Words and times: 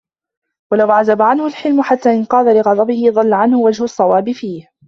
وَلَوْ 0.71 0.91
عَزَبَ 0.91 1.21
عَنْهُ 1.21 1.45
الْحِلْمُ 1.47 1.81
حَتَّى 1.81 2.09
انْقَادَ 2.13 2.47
لِغَضَبِهِ 2.47 3.03
ضَلَّ 3.11 3.33
عَنْهُ 3.33 3.59
وَجْهُ 3.59 3.83
الصَّوَابِ 3.83 4.31
فِيهِ 4.31 4.69